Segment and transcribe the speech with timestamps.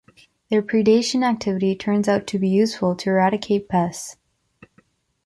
[0.49, 4.17] Their predation activity turns out to be useful to eradicate pests.